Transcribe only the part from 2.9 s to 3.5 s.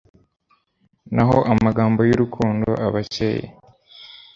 akeye